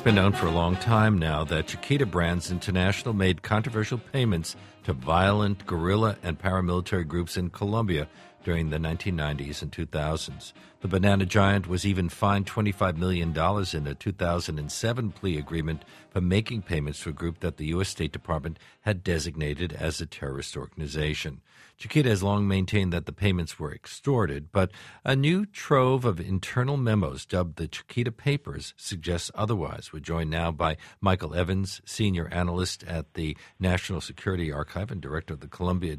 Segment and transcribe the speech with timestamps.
[0.00, 4.56] It's been known for a long time now that Chiquita Brands International made controversial payments
[4.84, 8.08] to violent guerrilla and paramilitary groups in Colombia
[8.42, 10.54] during the 1990s and 2000s.
[10.80, 16.62] The banana giant was even fined $25 million in a 2007 plea agreement for making
[16.62, 17.90] payments to a group that the U.S.
[17.90, 21.42] State Department had designated as a terrorist organization.
[21.80, 24.70] Chiquita has long maintained that the payments were extorted, but
[25.02, 29.90] a new trove of internal memos dubbed the Chiquita Papers suggests otherwise.
[29.90, 35.32] We're joined now by Michael Evans, senior analyst at the National Security Archive and director
[35.32, 35.96] of the Colombia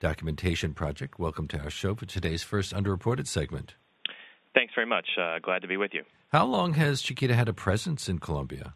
[0.00, 1.18] Documentation Project.
[1.18, 3.74] Welcome to our show for today's first underreported segment.
[4.52, 5.06] Thanks very much.
[5.18, 6.02] Uh, glad to be with you.
[6.30, 8.74] How long has Chiquita had a presence in Colombia?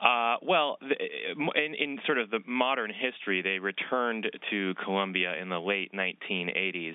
[0.00, 0.78] Uh, well,
[1.56, 6.94] in, in, sort of the modern history, they returned to Colombia in the late 1980s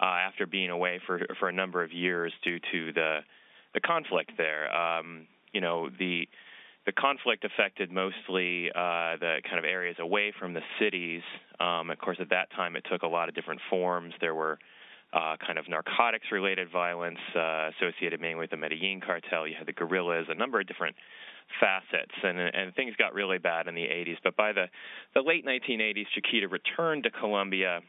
[0.00, 3.18] uh, after being away for for a number of years due to the
[3.74, 4.72] the conflict there.
[4.72, 6.28] Um, you know, the
[6.86, 11.22] the conflict affected mostly uh, the kind of areas away from the cities.
[11.58, 14.14] Um, of course, at that time, it took a lot of different forms.
[14.20, 14.58] There were
[15.12, 19.46] uh, kind of narcotics related violence uh, associated mainly with the Medellin cartel.
[19.46, 20.96] You had the guerrillas, a number of different
[21.60, 24.16] facets, and and things got really bad in the 80s.
[24.22, 24.66] But by the
[25.14, 27.80] the late 1980s, Chiquita returned to Colombia,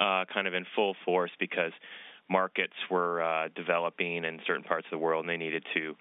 [0.00, 1.72] uh, kind of in full force because
[2.28, 5.94] markets were uh, developing in certain parts of the world, and they needed to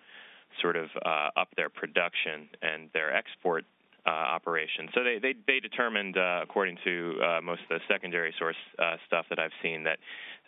[0.62, 3.66] sort of uh, up their production and their export
[4.06, 4.90] uh.
[4.96, 8.96] So they they, they determined, uh, according to uh, most of the secondary source uh,
[9.06, 10.00] stuff that I've seen, that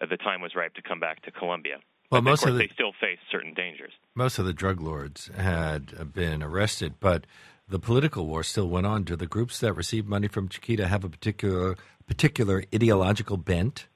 [0.10, 1.78] the time was ripe to come back to Colombia.
[2.12, 3.92] Well, most of, of the, they still face certain dangers.
[4.16, 7.26] Most of the drug lords had been arrested, but
[7.68, 9.04] the political war still went on.
[9.04, 13.88] Do the groups that receive money from Chiquita have a particular particular ideological bent?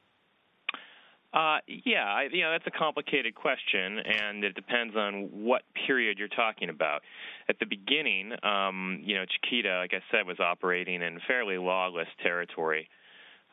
[1.33, 6.19] Uh, yeah, I, you know that's a complicated question, and it depends on what period
[6.19, 7.01] you're talking about.
[7.49, 12.07] At the beginning, um, you know, Chiquita, like I said, was operating in fairly lawless
[12.21, 12.87] territory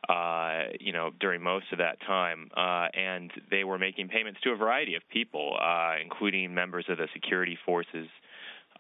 [0.09, 4.51] uh, you know, during most of that time, uh, and they were making payments to
[4.51, 8.09] a variety of people, uh, including members of the security forces,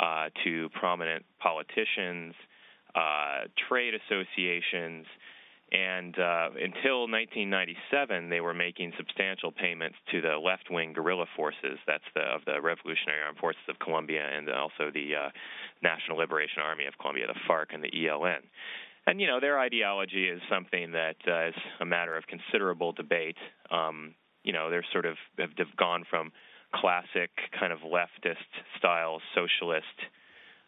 [0.00, 2.34] uh, to prominent politicians,
[2.94, 5.04] uh, trade associations,
[5.72, 11.78] and uh, until 1997, they were making substantial payments to the left-wing guerrilla forces.
[11.86, 15.30] That's the of the Revolutionary Armed Forces of Colombia and also the
[15.80, 18.40] National Liberation Army of Colombia, the FARC and the ELN.
[19.06, 23.36] And you know, their ideology is something that uh, is a matter of considerable debate.
[23.70, 26.32] Um, you know, they're sort of have gone from
[26.74, 28.36] classic kind of leftist
[28.78, 29.86] style socialist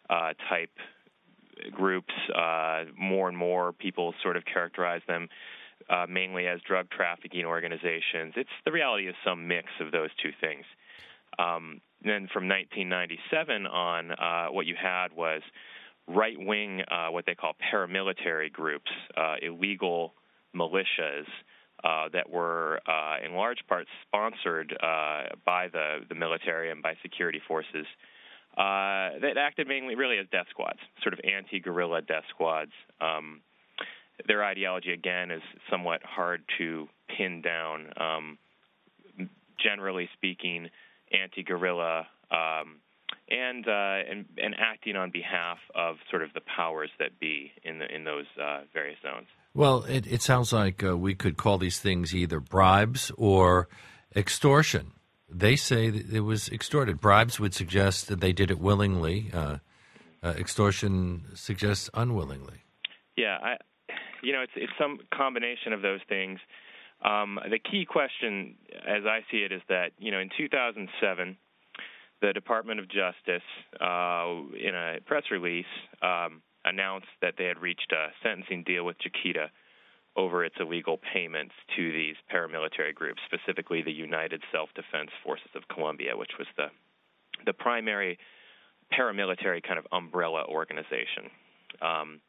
[0.09, 0.71] uh, type
[1.71, 2.13] groups.
[2.33, 5.29] Uh, more and more people sort of characterize them
[5.89, 8.33] uh, mainly as drug trafficking organizations.
[8.35, 10.65] It's the reality is some mix of those two things.
[11.39, 15.41] Um, then from 1997 on, uh, what you had was
[16.07, 20.13] right wing, uh, what they call paramilitary groups, uh, illegal
[20.55, 21.25] militias.
[21.83, 26.93] Uh, that were uh, in large part sponsored uh, by the, the military and by
[27.01, 27.85] security forces
[28.57, 32.71] uh, that acted mainly really as death squads, sort of anti guerrilla death squads.
[33.01, 33.41] Um,
[34.27, 35.41] their ideology, again, is
[35.71, 36.87] somewhat hard to
[37.17, 37.87] pin down.
[37.97, 38.37] Um,
[39.57, 40.69] generally speaking,
[41.11, 42.77] anti guerrilla um,
[43.33, 47.79] and, uh, and and acting on behalf of sort of the powers that be in
[47.79, 49.27] the, in those uh, various zones.
[49.55, 53.67] Well, it, it sounds like uh, we could call these things either bribes or
[54.15, 54.93] extortion.
[55.29, 57.01] They say it was extorted.
[57.01, 59.31] Bribes would suggest that they did it willingly.
[59.33, 59.57] Uh,
[60.23, 62.63] uh, extortion suggests unwillingly.
[63.17, 63.57] Yeah, I,
[64.21, 66.39] you know, it's it's some combination of those things.
[67.03, 68.55] Um, the key question,
[68.87, 71.37] as I see it, is that you know in 2007
[72.23, 73.43] the Department of Justice,
[73.81, 75.65] uh, in a press release,
[76.01, 79.51] um, announced that they had reached a sentencing deal with Chiquita
[80.15, 85.67] over its illegal payments to these paramilitary groups, specifically the United Self Defense Forces of
[85.67, 86.67] Colombia, which was the
[87.45, 88.17] the primary
[88.97, 91.27] paramilitary kind of umbrella organization.
[91.81, 92.21] Um,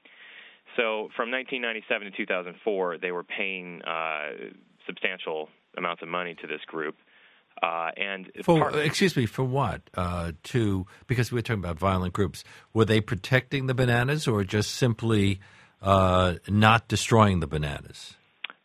[0.76, 4.50] so from 1997 to 2004, they were paying uh,
[4.86, 6.96] substantial amounts of money to this group.
[7.62, 9.82] Uh, and for part- excuse me, for what?
[9.94, 12.44] Uh, to because we are talking about violent groups.
[12.72, 15.40] Were they protecting the bananas, or just simply
[15.80, 18.16] uh, not destroying the bananas?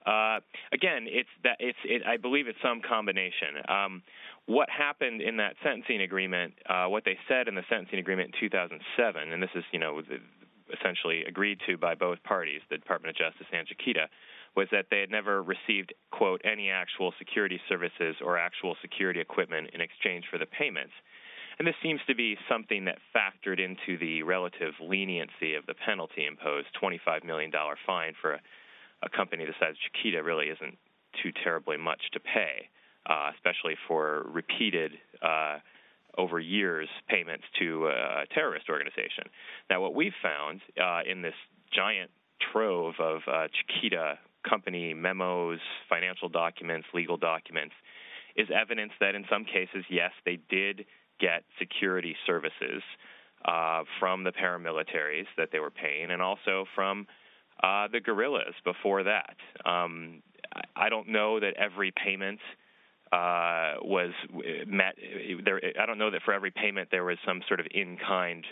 [0.05, 0.39] Uh,
[0.73, 1.77] again, it's that it's.
[1.85, 3.61] It, I believe it's some combination.
[3.67, 4.01] Um,
[4.47, 6.53] what happened in that sentencing agreement?
[6.67, 10.01] Uh, what they said in the sentencing agreement in 2007, and this is you know
[10.73, 14.07] essentially agreed to by both parties, the Department of Justice and Chiquita
[14.55, 19.69] was that they had never received, quote, any actual security services or actual security equipment
[19.73, 20.93] in exchange for the payments.
[21.57, 26.25] and this seems to be something that factored into the relative leniency of the penalty
[26.25, 26.67] imposed.
[26.81, 27.51] $25 million
[27.85, 28.39] fine for a,
[29.03, 30.77] a company the size of Chiquita really isn't
[31.21, 32.69] too terribly much to pay,
[33.09, 34.93] uh, especially for repeated.
[35.21, 35.57] Uh,
[36.17, 39.23] over years, payments to a terrorist organization.
[39.69, 41.35] Now, what we've found uh, in this
[41.71, 42.09] giant
[42.51, 44.17] trove of uh, Chiquita
[44.49, 47.73] company memos, financial documents, legal documents,
[48.35, 50.85] is evidence that in some cases, yes, they did
[51.19, 52.81] get security services
[53.45, 57.07] uh, from the paramilitaries that they were paying, and also from
[57.63, 59.35] uh, the guerrillas before that.
[59.65, 60.21] Um,
[60.75, 62.39] I don't know that every payment
[63.11, 64.11] uh, was
[64.67, 64.95] met.
[65.43, 68.45] There, I don't know that for every payment there was some sort of in-kind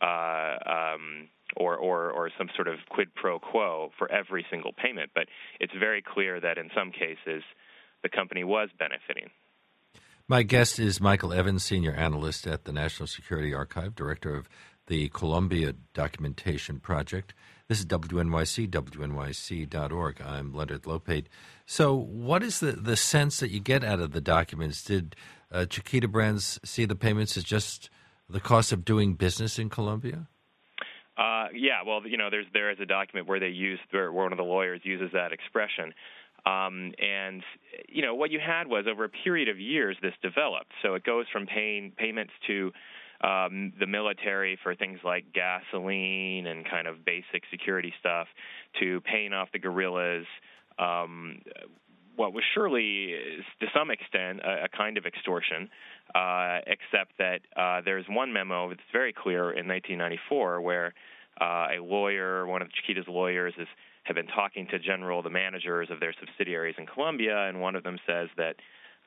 [0.00, 5.10] uh, um, or, or, or some sort of quid pro quo for every single payment,
[5.14, 5.26] but
[5.60, 7.42] it's very clear that in some cases
[8.02, 9.30] the company was benefiting.
[10.28, 14.48] My guest is Michael Evans, senior analyst at the National Security Archive, director of
[14.88, 17.32] the Colombia Documentation Project.
[17.68, 20.20] This is WNYC, WNYC.org.
[20.20, 21.26] I'm Leonard Lopate.
[21.64, 24.82] So, what is the, the sense that you get out of the documents?
[24.84, 25.16] Did
[25.50, 27.90] uh, Chiquita Brands see the payments as just
[28.28, 30.28] the cost of doing business in Colombia?
[31.46, 34.32] Uh, yeah, well, you know, there's there is a document where they use where one
[34.32, 35.92] of the lawyers uses that expression.
[36.44, 37.42] Um, and
[37.88, 40.72] you know what you had was over a period of years this developed.
[40.82, 42.72] So it goes from paying payments to
[43.22, 48.28] um, the military for things like gasoline and kind of basic security stuff
[48.80, 50.26] to paying off the guerrillas.
[50.78, 51.40] Um,
[52.14, 53.14] what was surely,
[53.60, 55.68] to some extent, a, a kind of extortion,
[56.14, 60.94] uh, except that uh, there's one memo that's very clear in 1994 where
[61.40, 63.68] uh, a lawyer, one of Chiquita's lawyers, is
[64.04, 67.82] have been talking to general the managers of their subsidiaries in Colombia, and one of
[67.82, 68.54] them says that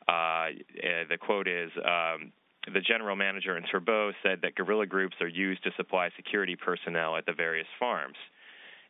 [0.08, 0.48] uh,
[0.82, 1.72] eh, the quote is.
[1.78, 2.32] Um,
[2.72, 7.16] the general manager in Turbo said that guerrilla groups are used to supply security personnel
[7.16, 8.18] at the various farms.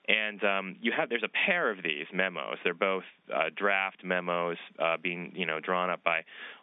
[0.09, 2.57] And um, you have there's a pair of these memos.
[2.63, 6.21] They're both uh, draft memos uh, being you know drawn up by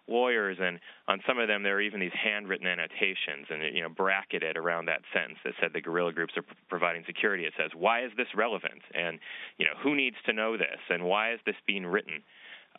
[0.08, 3.88] lawyers, and on some of them there are even these handwritten annotations and you know
[3.88, 7.44] bracketed around that sentence that said the guerrilla groups are p- providing security.
[7.44, 9.20] It says why is this relevant, and
[9.58, 12.24] you know who needs to know this, and why is this being written.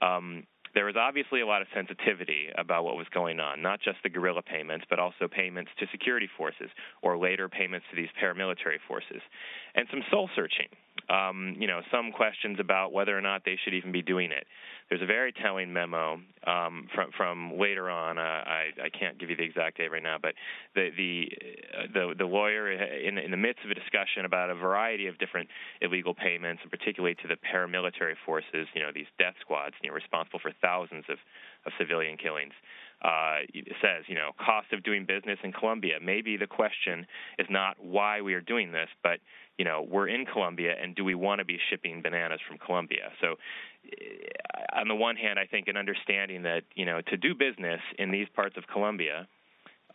[0.02, 0.44] Um,
[0.78, 4.10] there was obviously a lot of sensitivity about what was going on, not just the
[4.10, 6.70] guerrilla payments, but also payments to security forces
[7.02, 9.24] or later payments to these paramilitary forces,
[9.74, 10.68] and some soul searching.
[11.10, 14.46] Um, you know, some questions about whether or not they should even be doing it.
[14.90, 18.18] There's a very telling memo um, from from later on.
[18.18, 20.34] Uh, I, I can't give you the exact date right now, but
[20.76, 21.32] the the
[21.78, 25.18] uh, the, the lawyer in, in the midst of a discussion about a variety of
[25.20, 25.50] different
[25.82, 29.96] illegal payments, and particularly to the paramilitary forces, you know, these death squads, you know,
[29.96, 31.18] responsible for thousands of,
[31.66, 32.54] of civilian killings.
[33.00, 33.46] Uh,
[33.80, 36.00] says, you know, cost of doing business in Colombia.
[36.02, 37.06] Maybe the question
[37.38, 39.20] is not why we are doing this, but
[39.58, 43.12] you know, we're in Colombia, and do we want to be shipping bananas from Colombia?
[43.22, 43.36] So, uh,
[44.74, 48.12] on the one hand, I think an understanding that you know to do business in
[48.12, 49.28] these parts of Colombia.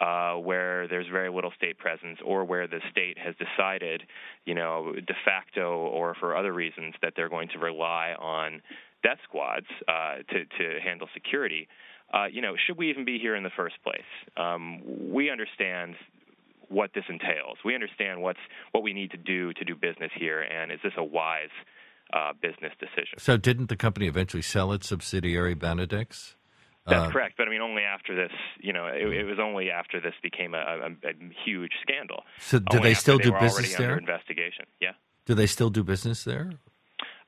[0.00, 4.02] Uh, where there's very little state presence, or where the state has decided,
[4.44, 8.60] you know, de facto or for other reasons, that they're going to rely on
[9.04, 11.68] death squads uh, to to handle security.
[12.12, 14.00] Uh, you know, should we even be here in the first place?
[14.36, 15.94] Um, we understand
[16.68, 17.58] what this entails.
[17.64, 18.40] We understand what's
[18.72, 21.54] what we need to do to do business here, and is this a wise
[22.12, 23.18] uh, business decision?
[23.18, 26.34] So, didn't the company eventually sell its subsidiary Banadex?
[26.86, 28.32] That's uh, correct, but I mean only after this.
[28.60, 31.12] You know, it, it was only after this became a, a, a
[31.44, 32.24] huge scandal.
[32.40, 33.92] So, do only they still they do business there?
[33.92, 34.92] Under investigation, yeah.
[35.26, 36.54] Do they still do business there?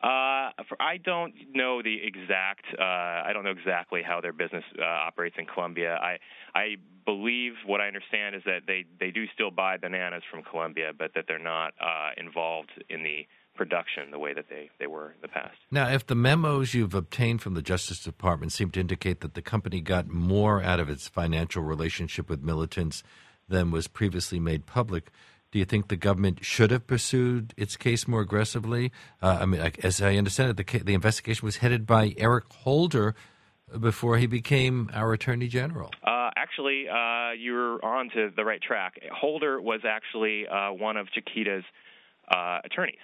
[0.03, 2.67] Uh, for, I don't know the exact.
[2.79, 5.97] Uh, I don't know exactly how their business uh, operates in Colombia.
[5.97, 6.19] I
[6.55, 6.77] I
[7.07, 11.13] believe what I understand is that they they do still buy bananas from Colombia, but
[11.15, 15.21] that they're not uh, involved in the production the way that they, they were in
[15.23, 15.57] the past.
[15.71, 19.43] Now, if the memos you've obtained from the Justice Department seem to indicate that the
[19.43, 23.03] company got more out of its financial relationship with militants
[23.49, 25.11] than was previously made public,
[25.53, 28.91] do you think the government should have pursued its case more aggressively?
[29.23, 33.15] Uh, I mean, as I understand it, the, the investigation was headed by Eric Holder
[33.79, 35.91] before he became our Attorney General.
[36.03, 38.95] Uh, actually, uh, you're on to the right track.
[39.13, 41.65] Holder was actually uh, one of Chiquita's
[42.29, 42.97] uh, attorneys,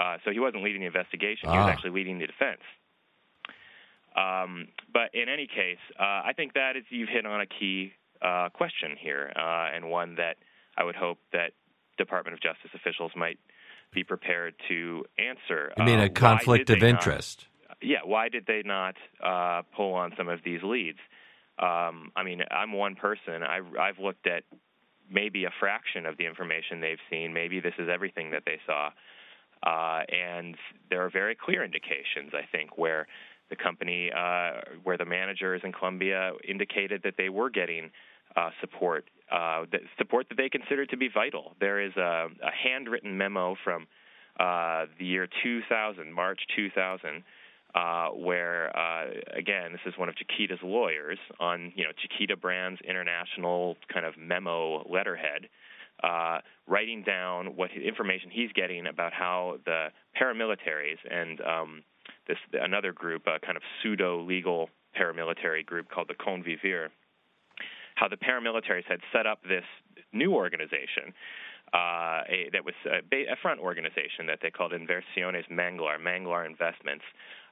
[0.00, 1.50] uh, so he wasn't leading the investigation.
[1.50, 1.70] He was ah.
[1.70, 2.62] actually leading the defense.
[4.16, 7.92] Um, but in any case, I think that is you've hit on a key
[8.54, 10.36] question here, and one that
[10.76, 11.52] I would hope that
[11.98, 13.38] Department of Justice officials might
[13.92, 15.72] be prepared to answer.
[15.76, 17.46] You mean uh, a conflict of interest?
[17.68, 20.98] Not, yeah, why did they not uh, pull on some of these leads?
[21.58, 23.42] Um, I mean, I'm one person.
[23.42, 24.44] I've, I've looked at
[25.10, 27.32] maybe a fraction of the information they've seen.
[27.32, 28.90] Maybe this is everything that they saw.
[29.62, 30.56] Uh, and
[30.88, 33.06] there are very clear indications, I think, where
[33.50, 37.90] the company, uh, where the managers in Colombia indicated that they were getting
[38.36, 41.54] uh, support, uh, that support that they considered to be vital.
[41.60, 43.86] There is a, a handwritten memo from
[44.38, 47.22] uh, the year 2000, March 2000,
[47.74, 48.68] uh, where
[49.36, 54.14] again, this is one of Chiquita's lawyers on you know Chiquita Brands International kind of
[54.16, 55.48] memo letterhead.
[56.02, 59.88] Uh, writing down what information he's getting about how the
[60.18, 61.82] paramilitaries and um,
[62.26, 66.88] this another group, a kind of pseudo legal paramilitary group called the Convivir,
[67.96, 69.64] how the paramilitaries had set up this
[70.12, 71.12] new organization
[71.72, 77.04] uh, a, that was a, a, front organization that they called Inversiones Manglar, Manglar Investments,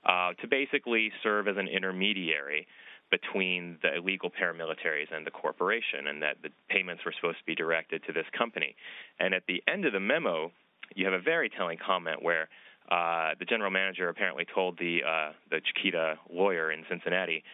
[0.04, 2.66] uh, to basically serve as an intermediary
[3.10, 7.54] between the illegal paramilitaries and the corporation, and that the payments were supposed to be
[7.54, 8.74] directed to this company.
[9.18, 10.52] And at the end of the memo,
[10.94, 12.48] you have a very telling comment where
[12.90, 17.44] uh, the general manager apparently told the uh, the Chiquita lawyer in Cincinnati,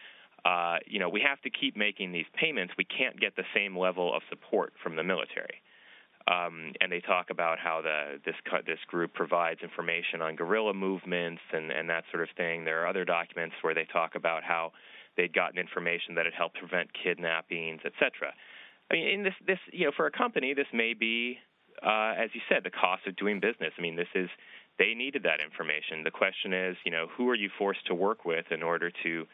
[0.45, 2.73] uh, you know, we have to keep making these payments.
[2.77, 5.61] We can't get the same level of support from the military.
[6.27, 8.35] Um, and they talk about how the this
[8.65, 12.63] this group provides information on guerrilla movements and and that sort of thing.
[12.63, 14.71] There are other documents where they talk about how
[15.17, 18.33] they'd gotten information that had helped prevent kidnappings, etc.
[18.89, 21.37] I mean, in this this you know for a company, this may be
[21.83, 23.73] uh, as you said, the cost of doing business.
[23.77, 24.29] I mean, this is
[24.77, 26.03] they needed that information.
[26.03, 29.25] The question is, you know, who are you forced to work with in order to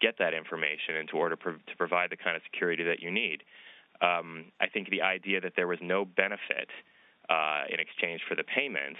[0.00, 3.10] get that information and to order pro- to provide the kind of security that you
[3.10, 3.42] need?
[4.00, 6.68] um, I think the idea that there was no benefit
[7.28, 8.98] uh, in exchange for the payments,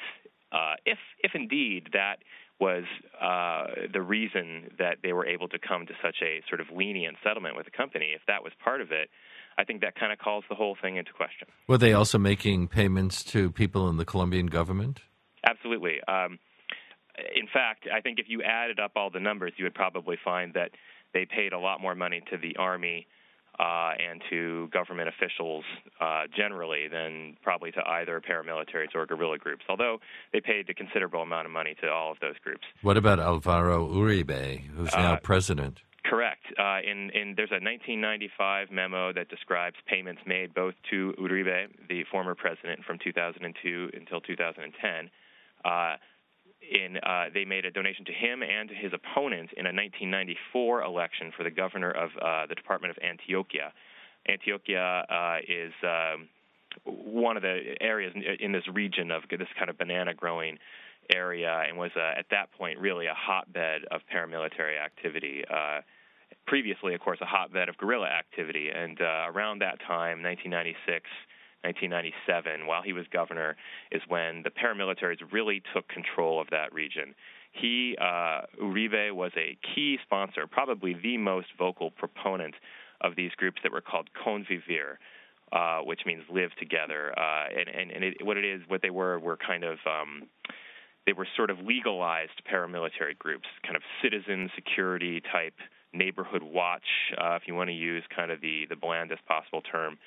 [0.53, 2.17] uh, if if indeed that
[2.61, 2.85] was
[3.21, 7.17] uh, the reason that they were able to come to such a sort of lenient
[7.25, 9.09] settlement with the company, if that was part of it,
[9.59, 11.49] I think that kind of calls the whole thing into question.
[11.67, 15.01] Were they also making payments to people in the Colombian government?
[15.47, 16.01] Absolutely.
[16.07, 16.39] Um,
[17.35, 20.55] in fact, I think if you added up all the numbers, you would probably find
[20.55, 20.71] that
[21.13, 23.07] they paid a lot more money to the army
[23.61, 25.65] uh, and to government officials
[26.01, 29.99] uh, generally than probably to either paramilitaries or guerrilla groups, although
[30.33, 32.63] they paid a considerable amount of money to all of those groups.
[32.81, 35.81] What about Alvaro Uribe, who's now uh, president?
[36.05, 36.43] Correct.
[36.59, 42.05] Uh, in, in, there's a 1995 memo that describes payments made both to Uribe, the
[42.11, 45.11] former president from 2002 until 2010,
[45.65, 45.97] uh,
[46.71, 50.83] in uh, they made a donation to him and to his opponent in a 1994
[50.83, 53.73] election for the governor of uh, the Department of Antioquia.
[54.29, 56.29] Antioquia uh, is um,
[56.85, 60.59] one of the areas in, this region of this kind of banana growing
[61.13, 65.43] area and was uh, at that point really a hotbed of paramilitary activity.
[65.51, 65.81] Uh,
[66.47, 68.69] previously, of course, a hotbed of guerrilla activity.
[68.75, 71.05] And uh, around that time, 1996,
[71.63, 73.57] 1997, while he was governor,
[73.93, 77.15] is when the paramilitaries really took control of that region.
[77.53, 82.55] He, uh, Uribe, was a key sponsor, probably the most vocal proponent
[83.01, 84.97] of these groups that were called convivir,
[85.53, 87.13] uh, which means live together.
[87.19, 90.29] Uh, and and, and it, what it is, what they were, were kind of um,
[91.07, 95.55] they were sort of legalized paramilitary groups, kind of citizen security type
[95.93, 96.87] neighborhood watch,
[97.19, 99.99] uh, if you want to use kind of the the blandest possible term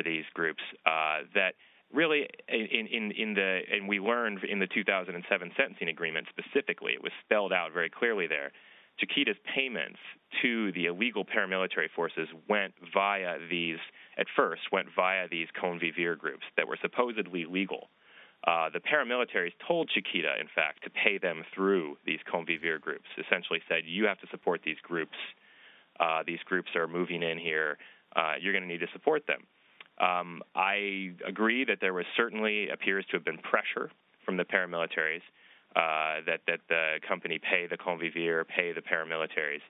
[0.00, 1.54] for these groups uh, that
[1.92, 7.02] really in, in, in the and we learned in the 2007 sentencing agreement specifically it
[7.02, 8.52] was spelled out very clearly there
[8.98, 9.98] Chiquita's payments
[10.42, 13.78] to the illegal paramilitary forces went via these
[14.16, 17.88] at first went via these convivir groups that were supposedly legal
[18.46, 23.04] uh, the paramilitaries told Chiquita, in fact, to pay them through these convivir groups.
[23.18, 25.16] Essentially, said you have to support these groups.
[26.00, 27.76] Uh, these groups are moving in here.
[28.16, 29.40] Uh, you're going to need to support them.
[30.00, 33.90] Um, I agree that there was certainly appears to have been pressure
[34.24, 35.22] from the paramilitaries
[35.76, 39.62] uh, that that the company pay the convivir, pay the paramilitaries.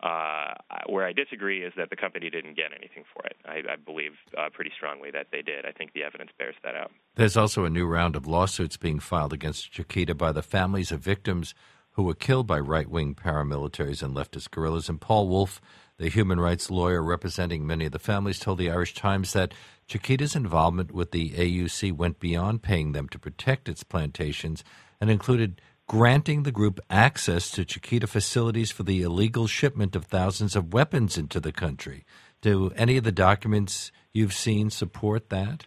[0.00, 0.54] Uh,
[0.86, 3.36] where I disagree is that the company didn't get anything for it.
[3.44, 5.64] I, I believe uh, pretty strongly that they did.
[5.66, 6.92] I think the evidence bears that out.
[7.16, 11.00] There's also a new round of lawsuits being filed against Chiquita by the families of
[11.00, 11.52] victims
[11.98, 14.88] who were killed by right wing paramilitaries and leftist guerrillas.
[14.88, 15.60] And Paul Wolf,
[15.96, 19.52] the human rights lawyer representing many of the families, told the Irish Times that
[19.88, 24.62] Chiquita's involvement with the AUC went beyond paying them to protect its plantations
[25.00, 30.54] and included granting the group access to Chiquita facilities for the illegal shipment of thousands
[30.54, 32.04] of weapons into the country.
[32.42, 35.66] Do any of the documents you've seen support that?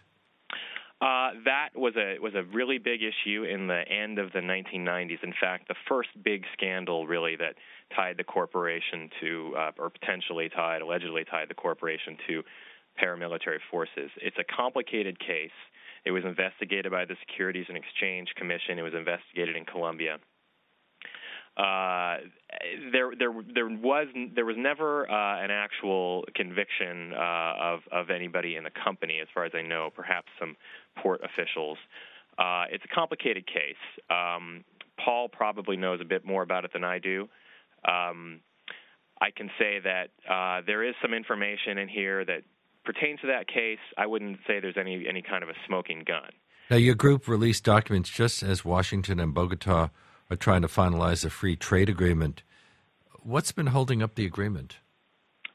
[1.02, 5.18] Uh, that was a was a really big issue in the end of the 1990s.
[5.24, 7.56] In fact, the first big scandal really that
[7.96, 12.42] tied the corporation to, uh, or potentially tied, allegedly tied the corporation to
[13.02, 14.12] paramilitary forces.
[14.18, 15.50] It's a complicated case.
[16.04, 18.78] It was investigated by the Securities and Exchange Commission.
[18.78, 20.18] It was investigated in Colombia.
[21.56, 22.16] Uh,
[22.92, 28.56] there, there, there was there was never uh, an actual conviction uh, of of anybody
[28.56, 29.90] in the company, as far as I know.
[29.94, 30.56] Perhaps some
[31.02, 31.76] port officials.
[32.38, 33.76] Uh, it's a complicated case.
[34.08, 34.64] Um,
[35.04, 37.28] Paul probably knows a bit more about it than I do.
[37.86, 38.40] Um,
[39.20, 42.42] I can say that uh, there is some information in here that
[42.84, 43.78] pertains to that case.
[43.98, 46.30] I wouldn't say there's any any kind of a smoking gun.
[46.70, 49.90] Now, your group released documents just as Washington and Bogota
[50.32, 52.42] are trying to finalize a free trade agreement.
[53.22, 54.78] What's been holding up the agreement?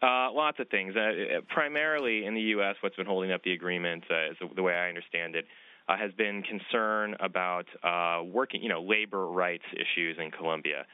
[0.02, 0.96] Uh, lots of things.
[0.96, 4.88] Uh, primarily in the U.S., what's been holding up the agreement, uh, the way I
[4.88, 5.46] understand it,
[5.90, 10.86] uh, has been concern about uh, working, you know, labor rights issues in Colombia.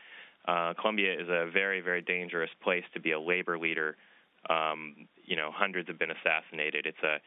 [0.48, 3.98] Uh, Colombia is a very, very dangerous place to be a labor leader.
[4.50, 6.86] Um, you know, hundreds have been assassinated.
[6.86, 7.18] It's a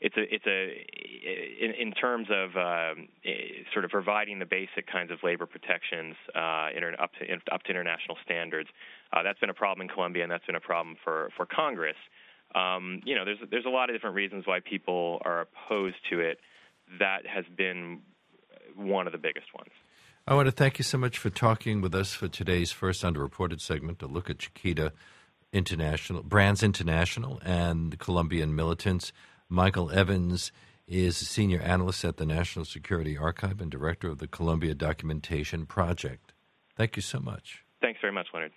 [0.00, 3.08] it's a it's a in, in terms of um,
[3.72, 7.70] sort of providing the basic kinds of labor protections uh, inter, up to up to
[7.70, 8.70] international standards.
[9.12, 11.96] Uh, that's been a problem in Colombia, and that's been a problem for for Congress.
[12.54, 16.20] Um, you know, there's there's a lot of different reasons why people are opposed to
[16.20, 16.38] it.
[16.98, 18.00] That has been
[18.74, 19.70] one of the biggest ones.
[20.26, 23.60] I want to thank you so much for talking with us for today's first underreported
[23.60, 24.02] segment.
[24.02, 24.92] A look at Chiquita
[25.52, 29.12] International Brands International and Colombian militants.
[29.52, 30.52] Michael Evans
[30.86, 35.66] is a senior analyst at the National Security Archive and director of the Colombia Documentation
[35.66, 36.32] Project.
[36.76, 37.64] Thank you so much.
[37.80, 38.52] Thanks very much, Leonard.